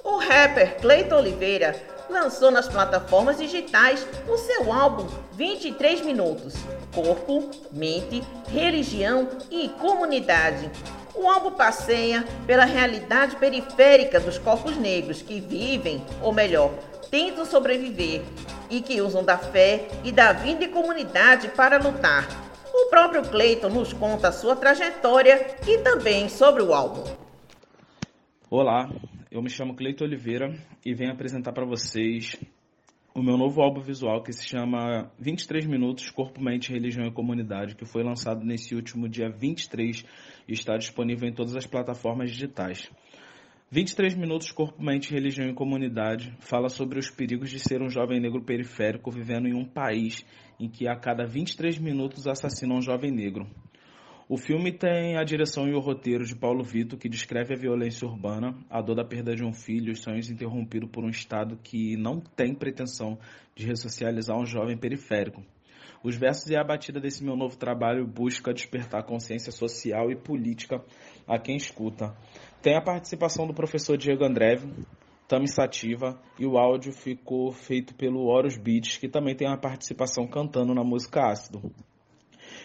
O 0.04 0.18
rapper 0.18 0.78
Cleiton 0.82 1.18
Oliveira 1.18 1.80
lançou 2.10 2.50
nas 2.50 2.68
plataformas 2.68 3.38
digitais 3.38 4.08
o 4.28 4.38
seu 4.40 4.74
álbum 4.74 5.06
23 5.34 6.02
Minutos 6.02 6.56
Corpo, 6.96 7.52
Mente, 7.72 8.24
Religião 8.48 9.28
e 9.52 9.68
Comunidade. 9.68 10.72
O 11.14 11.28
álbum 11.30 11.52
passeia 11.52 12.24
pela 12.48 12.66
realidade 12.66 13.36
periférica 13.36 14.20
dos 14.20 14.38
corpos 14.38 14.78
negros 14.78 15.22
que 15.22 15.42
vivem, 15.42 16.04
ou 16.22 16.34
melhor, 16.34 16.72
tentam 17.12 17.46
sobreviver 17.46 18.22
e 18.70 18.82
que 18.82 19.02
usam 19.02 19.24
da 19.24 19.38
fé 19.38 19.88
e 20.04 20.12
da 20.12 20.32
vida 20.32 20.64
em 20.64 20.72
comunidade 20.72 21.50
para 21.50 21.78
lutar. 21.78 22.28
O 22.74 22.90
próprio 22.90 23.24
Cleiton 23.24 23.70
nos 23.70 23.94
conta 23.94 24.30
a 24.30 24.32
sua 24.32 24.56
trajetória 24.56 25.58
e 25.68 25.78
também 25.80 26.28
sobre 26.30 26.64
o 26.64 26.74
álbum. 26.74 27.04
Olá, 28.50 28.90
eu 29.30 29.42
me 29.42 29.50
chamo 29.50 29.76
Cleiton 29.76 30.06
Oliveira 30.06 30.54
e 30.84 30.94
venho 30.94 31.12
apresentar 31.12 31.52
para 31.52 31.66
vocês 31.66 32.38
o 33.16 33.24
meu 33.24 33.38
novo 33.38 33.62
álbum 33.62 33.80
visual 33.80 34.22
que 34.22 34.34
se 34.34 34.46
chama 34.46 35.10
23 35.18 35.66
Minutos 35.66 36.10
Corpo, 36.10 36.44
Mente, 36.44 36.74
Religião 36.74 37.08
e 37.08 37.12
Comunidade, 37.14 37.74
que 37.74 37.86
foi 37.86 38.04
lançado 38.04 38.44
nesse 38.44 38.76
último 38.76 39.08
dia 39.08 39.30
23 39.30 40.04
e 40.46 40.52
está 40.52 40.76
disponível 40.76 41.30
em 41.30 41.34
todas 41.34 41.56
as 41.56 41.66
plataformas 41.66 42.30
digitais. 42.30 42.92
23 43.72 44.16
Minutos 44.16 44.52
Corpo, 44.52 44.84
Mente, 44.84 45.14
Religião 45.14 45.48
e 45.48 45.54
Comunidade 45.54 46.36
fala 46.42 46.68
sobre 46.68 47.00
os 47.00 47.10
perigos 47.10 47.50
de 47.50 47.58
ser 47.58 47.82
um 47.82 47.90
jovem 47.90 48.20
negro 48.20 48.44
periférico 48.44 49.10
vivendo 49.10 49.48
em 49.48 49.54
um 49.54 49.64
país 49.64 50.26
em 50.60 50.68
que 50.70 50.86
a 50.86 50.96
cada 50.98 51.26
23 51.26 51.78
minutos 51.80 52.28
assassinam 52.28 52.80
um 52.80 52.82
jovem 52.82 53.12
negro. 53.12 53.48
O 54.28 54.38
filme 54.38 54.72
tem 54.72 55.18
a 55.18 55.24
direção 55.24 55.68
e 55.68 55.76
o 55.76 55.80
roteiro 55.80 56.26
de 56.26 56.36
Paulo 56.36 56.64
Vitor, 56.64 56.98
que 56.98 57.08
descreve 57.08 57.54
a 57.54 57.58
violência 57.58 58.08
urbana, 58.08 58.58
a 58.68 58.82
dor 58.82 58.96
da 58.96 59.06
perda 59.06 59.36
de 59.36 59.44
um 59.44 59.54
filho, 59.54 59.94
os 59.94 60.00
sonhos 60.02 60.32
interrompidos 60.32 60.90
por 60.90 61.04
um 61.04 61.10
Estado 61.10 61.60
que 61.62 61.96
não 61.96 62.20
tem 62.20 62.56
pretensão 62.56 63.20
de 63.56 63.68
ressocializar 63.68 64.36
um 64.36 64.44
jovem 64.44 64.76
periférico. 64.76 65.44
Os 66.04 66.16
versos 66.16 66.50
e 66.50 66.56
a 66.56 66.64
batida 66.64 67.00
desse 67.00 67.24
meu 67.24 67.36
novo 67.36 67.56
trabalho 67.56 68.08
busca 68.08 68.52
despertar 68.52 69.04
consciência 69.04 69.52
social 69.52 70.10
e 70.10 70.16
política 70.16 70.84
a 71.28 71.38
quem 71.38 71.56
escuta. 71.56 72.16
Tem 72.64 72.76
a 72.76 72.82
participação 72.82 73.46
do 73.46 73.54
professor 73.54 73.96
Diego 73.96 74.24
Andreve, 74.24 74.68
Tami 75.28 75.48
Sativa, 75.48 76.20
e 76.40 76.48
o 76.48 76.58
áudio 76.58 76.94
ficou 76.94 77.52
feito 77.52 77.94
pelo 77.94 78.26
Horus 78.26 78.58
Beats, 78.58 78.98
que 78.98 79.08
também 79.08 79.36
tem 79.36 79.48
uma 79.48 79.58
participação 79.60 80.26
cantando 80.26 80.74
na 80.74 80.84
música 80.84 81.28
Ácido. 81.28 81.72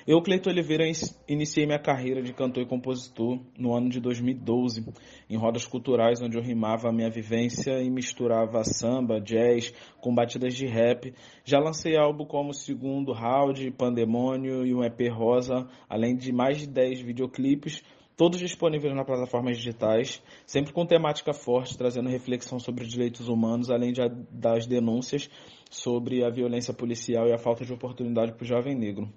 Eu, 0.07 0.23
Cleito 0.23 0.49
Oliveira, 0.49 0.85
iniciei 1.29 1.67
minha 1.67 1.79
carreira 1.79 2.23
de 2.23 2.33
cantor 2.33 2.63
e 2.63 2.67
compositor 2.67 3.39
no 3.59 3.75
ano 3.75 3.91
de 3.91 4.01
2012, 4.01 4.87
em 5.29 5.37
rodas 5.37 5.67
culturais 5.67 6.23
onde 6.23 6.39
eu 6.39 6.43
rimava 6.43 6.89
a 6.89 6.93
minha 6.93 7.11
vivência 7.11 7.83
e 7.83 7.91
misturava 7.91 8.65
samba, 8.65 9.21
jazz 9.21 9.75
com 10.01 10.15
batidas 10.15 10.55
de 10.55 10.67
rap. 10.67 11.13
Já 11.45 11.59
lancei 11.59 11.99
álbum 11.99 12.25
como 12.25 12.55
Segundo 12.55 13.13
Round, 13.13 13.71
Pandemônio 13.73 14.67
e 14.67 14.75
um 14.75 14.83
EP 14.83 15.13
Rosa, 15.13 15.69
além 15.87 16.17
de 16.17 16.33
mais 16.33 16.59
de 16.59 16.67
10 16.67 17.03
videoclipes, 17.03 17.83
todos 18.21 18.39
disponíveis 18.39 18.95
nas 18.95 19.07
plataformas 19.07 19.57
digitais, 19.57 20.23
sempre 20.45 20.75
com 20.75 20.85
temática 20.85 21.33
forte, 21.33 21.79
trazendo 21.79 22.11
reflexão 22.11 22.59
sobre 22.59 22.85
os 22.85 22.91
direitos 22.91 23.31
humanos, 23.31 23.71
além 23.71 23.95
de, 23.95 24.03
das 24.31 24.67
denúncias 24.67 25.31
sobre 25.71 26.23
a 26.23 26.29
violência 26.29 26.75
policial 26.75 27.27
e 27.27 27.33
a 27.33 27.39
falta 27.39 27.65
de 27.65 27.73
oportunidade 27.73 28.35
para 28.35 28.45
o 28.45 28.47
jovem 28.47 28.77
negro. 28.77 29.09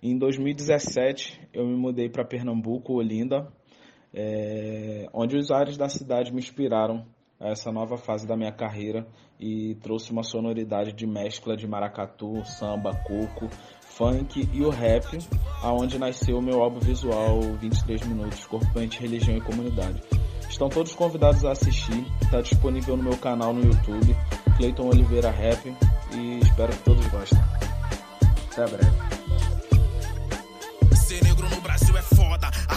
Em 0.00 0.16
2017, 0.16 1.40
eu 1.52 1.66
me 1.66 1.74
mudei 1.74 2.08
para 2.08 2.24
Pernambuco, 2.24 2.92
Olinda, 2.92 3.52
é, 4.14 5.08
onde 5.12 5.36
os 5.36 5.50
ares 5.50 5.76
da 5.76 5.88
cidade 5.88 6.32
me 6.32 6.38
inspiraram 6.38 7.04
a 7.40 7.48
essa 7.48 7.72
nova 7.72 7.96
fase 7.96 8.28
da 8.28 8.36
minha 8.36 8.52
carreira 8.52 9.04
e 9.40 9.74
trouxe 9.82 10.12
uma 10.12 10.22
sonoridade 10.22 10.92
de 10.92 11.04
mescla 11.04 11.56
de 11.56 11.66
maracatu, 11.66 12.44
samba, 12.44 12.92
coco, 13.02 13.48
funk 13.96 14.48
e 14.52 14.62
o 14.62 14.70
rap, 14.70 15.18
aonde 15.62 15.98
nasceu 15.98 16.38
o 16.38 16.42
meu 16.42 16.62
álbum 16.62 16.80
visual 16.80 17.40
23 17.60 18.06
minutos, 18.06 18.44
Corpo, 18.46 18.66
Mente, 18.74 19.00
Religião 19.00 19.36
e 19.36 19.40
Comunidade. 19.40 20.02
Estão 20.48 20.68
todos 20.68 20.94
convidados 20.94 21.44
a 21.44 21.52
assistir, 21.52 22.04
está 22.22 22.40
disponível 22.40 22.96
no 22.96 23.02
meu 23.02 23.16
canal 23.16 23.52
no 23.52 23.64
YouTube, 23.64 24.16
Cleiton 24.56 24.88
Oliveira 24.88 25.30
Rap, 25.30 25.74
e 26.14 26.38
espero 26.42 26.72
que 26.72 26.82
todos 26.82 27.06
gostem. 27.06 27.38
Até 28.50 28.66
breve. 28.66 29.22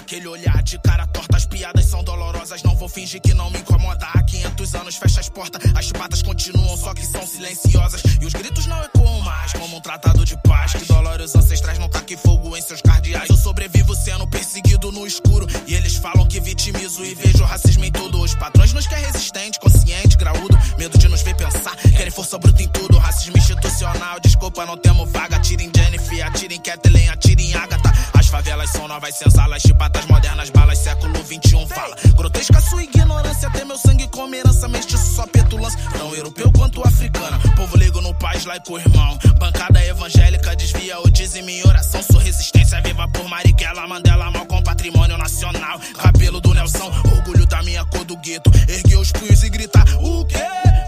Aquele 0.06 0.28
olhar 0.28 0.62
de 0.62 0.78
cara 0.78 1.08
torta, 1.08 1.36
as 1.36 1.48
piadas 1.48 1.84
são 1.86 2.04
dolorosas. 2.04 2.62
Não 2.62 2.76
vou 2.76 2.88
fingir 2.88 3.20
que 3.20 3.34
não 3.34 3.50
me 3.50 3.58
incomoda. 3.58 4.06
Há 4.14 4.22
500 4.22 4.76
anos 4.76 4.96
fecha 4.98 5.20
as 5.20 5.30
portas, 5.30 5.60
as 5.76 5.92
patas 5.92 6.22
continuam, 6.22 6.78
só 6.78 6.94
que 6.94 7.04
são 7.04 7.26
silenciosas. 7.26 8.04
E 8.22 8.24
os 8.24 8.32
gritos 8.32 8.68
não 8.68 8.84
ecoam 8.84 9.20
mais, 9.22 9.54
como 9.54 9.78
um 9.78 9.82
tratado 9.82 10.24
de 10.24 10.38
paz. 10.44 10.74
Que 10.74 10.86
dolores 10.86 11.36
ancestrais 11.36 11.80
não 11.80 11.90
taquem 11.90 12.16
fogo 12.18 12.56
em 12.56 12.62
seus 12.62 12.84
cardeais. 12.84 13.28
Eu 13.28 13.36
sobrevivo 13.36 13.96
sendo 13.96 14.28
perseguido 14.28 14.92
no 14.92 15.08
escuro. 15.08 15.48
E 15.66 15.74
eles 15.74 15.96
falam 15.96 16.28
que 16.28 16.40
vitimizo 16.40 17.04
e 17.04 17.16
vejo 17.16 17.44
racismo 17.44 17.84
em 17.84 17.92
tudo. 17.92 18.22
Os 18.22 18.36
padrões 18.36 18.74
nos 18.74 18.86
quer 18.86 19.00
resistente, 19.00 19.60
consciente, 19.60 20.18
graúdo. 20.18 20.56
Medo 20.78 21.00
de 21.00 21.08
nos 21.08 21.24
ver 21.24 21.36
pensar, 21.36 21.76
querem 21.78 22.12
força 22.12 22.38
bruta 22.38 22.62
em 22.62 22.68
tudo. 22.68 23.00
Racismo 23.00 23.36
institucional, 23.40 24.20
desculpa, 24.20 24.68
não 24.68 24.78
temos 24.78 25.12
vaga. 25.12 25.38
Atirem 25.38 25.72
Jennifer, 25.76 26.28
atirem 26.28 26.62
Kathleen, 26.62 27.10
atirem 27.10 27.56
Agatha. 27.56 27.92
As 28.26 28.32
favelas 28.32 28.72
são 28.72 28.88
novas 28.88 29.16
senzalas, 29.16 29.62
chipatas 29.62 30.02
Patas 30.02 30.06
modernas, 30.08 30.50
balas, 30.50 30.80
século 30.80 31.14
21 31.24 31.68
fala. 31.68 31.96
Grotesca 32.18 32.60
sua 32.60 32.84
ignorância, 32.84 33.52
ter 33.52 33.64
meu 33.64 33.78
sangue 33.78 34.08
como 34.08 34.34
herança, 34.34 34.68
mestiço, 34.68 35.16
só 35.16 35.28
petulância. 35.28 35.80
Tão 35.92 36.12
europeu 36.12 36.52
quanto 36.52 36.82
africana. 36.82 37.40
Povo 37.56 37.78
ligo 37.78 38.02
no 38.02 38.16
paz, 38.16 38.44
laico, 38.46 38.80
irmão. 38.80 39.16
Bancada 39.38 39.86
evangélica 39.86 40.56
desvia 40.56 41.00
o 41.02 41.10
dízimo 41.12 41.52
em 41.52 41.68
oração. 41.68 42.02
Sou 42.02 42.20
resistência 42.20 42.82
viva 42.82 43.08
por 43.10 43.30
Marighella, 43.30 43.88
Mandela, 43.88 44.32
mal 44.32 44.48
patrimônio 44.86 45.18
nacional. 45.18 45.80
Cabelo 45.98 46.40
do 46.40 46.54
Nelson, 46.54 46.92
orgulho 47.16 47.46
da 47.46 47.62
minha 47.64 47.84
cor 47.86 48.04
do 48.04 48.16
gueto. 48.18 48.52
Ergueu 48.68 49.00
os 49.00 49.12
punhos 49.12 49.44
e 49.44 49.50
gritar: 49.50 49.86
O 50.00 50.26
quê? 50.26 50.38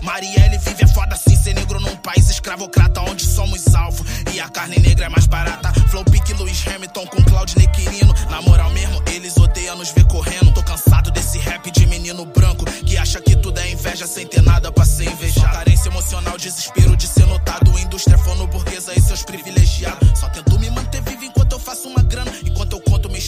Marielle 0.04 0.58
vive 0.60 0.84
é 0.84 0.88
foda 0.88 1.16
assim, 1.16 1.36
ser 1.36 1.56
negro 1.56 1.80
num 1.80 1.96
país 1.98 2.30
escravocrata 2.30 3.02
onde 3.02 3.26
somos 3.26 3.74
alvo. 3.74 4.06
E 4.34 4.40
a 4.40 4.50
carne 4.50 4.78
negra 4.80 5.06
é 5.06 5.10
mais 5.10 5.26
barata. 5.26 5.74
Flow 5.90 6.04
Pique 6.06 6.34
Lewis 6.34 6.64
Hamilton 6.68 7.08
com 7.08 7.24
Claudinei 7.24 7.68
Quirino. 7.68 8.14
Na 8.30 8.42
moral 8.42 8.70
mesmo 8.72 9.02
eles 9.14 9.36
odeiam 9.38 9.76
nos 9.76 9.92
ver 9.92 10.06
correndo. 10.06 10.54
Tô 10.54 10.64
cansado 10.64 11.10
desse 11.12 11.40
rap 11.40 11.72
de 11.72 11.88
menino 11.88 12.26
branco 12.26 12.66
que 12.66 12.98
acha 12.98 13.20
que 13.20 13.36
tudo 13.36 13.60
é 13.60 13.72
inveja 13.72 14.06
sem 14.06 14.28
ter 14.28 14.42
nada 14.42 14.72
pra 14.72 14.86
ser 14.86 15.06
invejado. 15.06 15.54
Carência 15.54 15.90
emocional, 15.90 16.38
desespero 16.38 16.96
de 16.96 17.08
ser 17.08 17.26
notado. 17.26 17.78
Indústria 17.80 18.18
fono 18.18 18.46
burguesa 18.48 18.94
e 18.96 19.02
seus 19.02 19.24
privilegiados. 19.24 20.17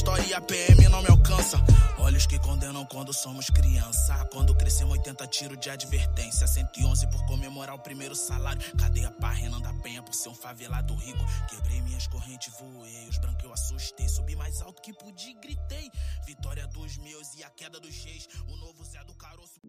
História 0.10 0.26
e 0.28 0.34
a 0.34 0.42
PM 0.42 0.90
não 0.90 1.02
me 1.02 1.10
alcança. 1.10 1.64
Olhos 2.00 2.26
que 2.26 2.40
condenam 2.40 2.86
quando 2.86 3.14
somos 3.14 3.50
criança. 3.50 4.14
Quando 4.32 4.56
crescemos 4.56 4.94
80 4.94 5.28
tiros 5.28 5.60
de 5.60 5.70
advertência. 5.70 6.48
111 6.48 7.08
por 7.08 7.26
comemorar 7.26 7.76
o 7.76 7.80
primeiro 7.80 8.16
salário. 8.16 8.62
Cadeia 8.78 9.12
pra 9.12 9.30
Renan 9.30 9.60
da 9.62 9.74
Penha 9.74 10.02
por 10.02 10.14
ser 10.14 10.30
um 10.30 10.36
favelado 10.36 10.96
rico. 10.96 11.24
Quebrei 11.50 11.82
minhas 11.82 12.08
correntes, 12.08 12.54
voei. 12.60 13.08
Os 13.10 13.18
brancos 13.18 13.44
eu 13.44 13.54
assustei. 13.54 14.08
Subi 14.08 14.36
mais 14.36 14.62
alto 14.62 14.82
que 14.82 14.94
pude 14.94 15.30
e 15.30 15.34
gritei. 15.36 15.92
Vitória 16.26 16.66
dos 16.68 16.98
meus 16.98 17.36
e 17.36 17.44
a 17.44 17.50
queda 17.50 17.80
dos 17.80 17.96
reis. 18.04 18.28
O 18.48 18.56
novo 18.58 18.84
Zé 18.84 19.04
do 19.06 19.14
Caroço. 19.14 19.60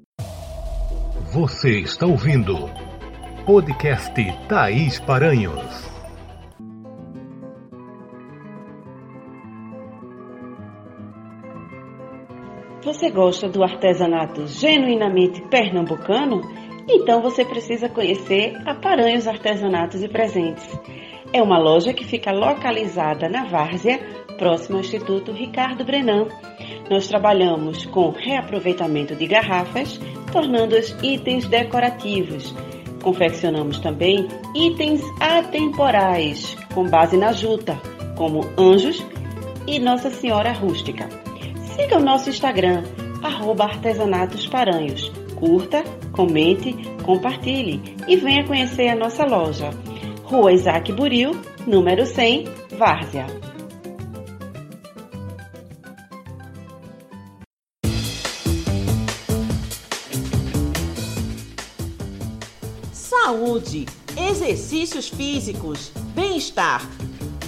Você 1.33 1.81
está 1.81 2.07
ouvindo. 2.07 2.57
Podcast 3.45 4.15
Thaís 4.49 5.01
Paranhos. 5.01 6.00
Você 12.83 13.11
gosta 13.11 13.47
do 13.47 13.63
artesanato 13.63 14.47
genuinamente 14.47 15.43
pernambucano? 15.49 16.41
Então 16.89 17.21
você 17.21 17.45
precisa 17.45 17.91
conhecer 17.91 18.57
a 18.65 18.75
Paranhos 18.75 19.29
Artesanatos 19.29 20.03
e 20.03 20.09
Presentes. 20.09 20.67
É 21.31 21.43
uma 21.43 21.59
loja 21.59 21.93
que 21.93 22.07
fica 22.07 22.33
localizada 22.33 23.29
na 23.29 23.45
Várzea, 23.45 24.01
próximo 24.39 24.79
ao 24.79 24.81
Instituto 24.81 25.31
Ricardo 25.31 25.85
Brenan. 25.85 26.27
Nós 26.91 27.07
trabalhamos 27.07 27.85
com 27.85 28.09
reaproveitamento 28.11 29.15
de 29.15 29.27
garrafas, 29.27 30.01
tornando-as 30.33 30.97
itens 31.03 31.47
decorativos. 31.47 32.55
Confeccionamos 33.03 33.79
também 33.79 34.27
itens 34.57 35.03
atemporais, 35.21 36.57
com 36.75 36.89
base 36.89 37.19
na 37.19 37.33
juta, 37.33 37.79
como 38.17 38.41
anjos 38.59 39.05
e 39.67 39.79
Nossa 39.79 40.09
Senhora 40.09 40.53
Rústica. 40.53 41.30
Siga 41.81 41.97
o 41.97 42.01
nosso 42.01 42.29
Instagram, 42.29 42.83
arroba 43.23 43.65
artesanatosparanhos. 43.65 45.11
Curta, 45.35 45.83
comente, 46.13 46.75
compartilhe 47.03 47.97
e 48.07 48.17
venha 48.17 48.47
conhecer 48.47 48.89
a 48.89 48.95
nossa 48.95 49.25
loja. 49.25 49.71
Rua 50.23 50.53
Isaac 50.53 50.93
Buril, 50.93 51.33
número 51.67 52.05
100, 52.05 52.45
Várzea. 52.77 53.27
Saúde, 62.93 63.87
exercícios 64.19 65.09
físicos, 65.09 65.91
bem-estar 66.15 66.83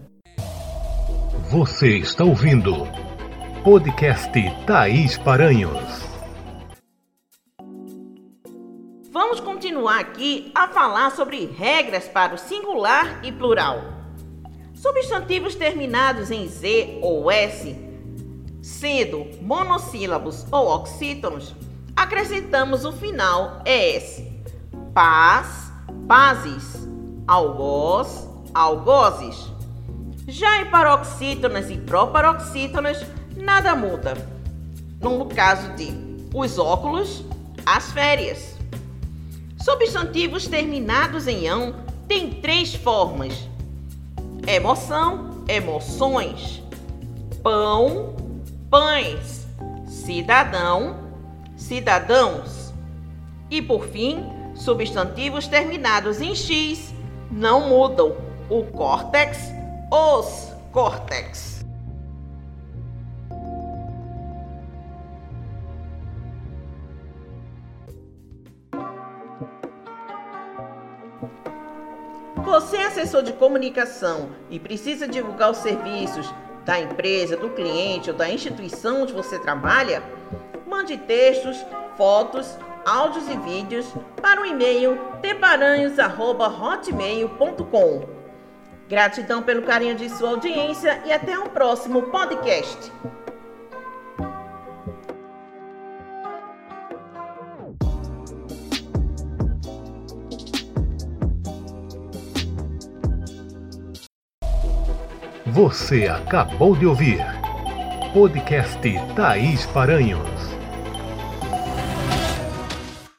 Você 1.49 1.97
está 1.97 2.23
ouvindo 2.23 2.87
podcast 3.63 4.31
Thaís 4.65 5.17
Paranhos. 5.17 6.07
Vamos 9.11 9.39
continuar 9.39 9.99
aqui 9.99 10.51
a 10.55 10.67
falar 10.67 11.11
sobre 11.11 11.45
regras 11.45 12.07
para 12.07 12.35
o 12.35 12.37
singular 12.37 13.25
e 13.25 13.31
plural. 13.31 13.98
Substantivos 14.81 15.55
terminados 15.55 16.31
em 16.31 16.47
Z 16.47 16.99
ou 17.01 17.29
S, 17.29 17.75
sendo 18.61 19.27
monossílabos 19.41 20.45
ou 20.49 20.69
oxítonos, 20.69 21.53
acrescentamos 21.93 22.85
o 22.85 22.93
final 22.93 23.61
ES. 23.65 24.23
Paz, 24.93 25.69
pazes, 26.07 26.87
algoz, 27.27 28.25
algozes. 28.53 29.51
Já 30.25 30.61
em 30.61 30.69
paroxítonas 30.69 31.69
e 31.69 31.75
proparoxítonas, 31.75 33.05
nada 33.35 33.75
muda. 33.75 34.13
No 35.01 35.25
caso 35.25 35.73
de 35.73 35.91
os 36.33 36.57
óculos, 36.57 37.25
as 37.65 37.91
férias. 37.91 38.55
Substantivos 39.61 40.47
terminados 40.47 41.27
em 41.27 41.49
ão 41.49 41.75
têm 42.07 42.29
três 42.29 42.73
formas 42.73 43.49
emoção, 44.49 45.43
emoções, 45.47 46.63
pão, 47.43 48.15
pães, 48.69 49.47
cidadão, 49.85 50.97
cidadãos. 51.55 52.73
E 53.51 53.61
por 53.61 53.85
fim, 53.85 54.25
substantivos 54.55 55.47
terminados 55.47 56.19
em 56.19 56.33
X 56.33 56.93
não 57.31 57.69
mudam. 57.69 58.15
O 58.49 58.63
córtex, 58.63 59.51
os 59.91 60.51
córtex. 60.71 61.58
Você 72.49 72.77
é 72.77 72.87
assessor 72.87 73.21
de 73.21 73.33
comunicação 73.33 74.31
e 74.49 74.59
precisa 74.59 75.07
divulgar 75.07 75.51
os 75.51 75.59
serviços 75.59 76.33
da 76.65 76.79
empresa, 76.79 77.37
do 77.37 77.51
cliente 77.51 78.09
ou 78.09 78.17
da 78.17 78.27
instituição 78.27 79.03
onde 79.03 79.13
você 79.13 79.37
trabalha? 79.37 80.01
Mande 80.67 80.97
textos, 80.97 81.63
fotos, 81.95 82.57
áudios 82.83 83.29
e 83.29 83.37
vídeos 83.37 83.85
para 84.19 84.41
o 84.41 84.47
e-mail 84.47 84.97
teparanhos@hotmail.com. 85.21 88.09
Gratidão 88.89 89.43
pelo 89.43 89.61
carinho 89.61 89.93
de 89.93 90.09
sua 90.09 90.31
audiência 90.31 91.03
e 91.05 91.13
até 91.13 91.37
um 91.37 91.49
próximo 91.49 92.09
podcast. 92.09 92.91
Você 105.59 106.07
acabou 106.07 106.73
de 106.73 106.85
ouvir 106.85 107.19
podcast 108.13 108.79
Thaís 109.13 109.65
Paranhos. 109.65 110.38